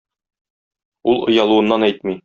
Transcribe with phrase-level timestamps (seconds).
[1.13, 2.19] Ул оялуыннан әйтми.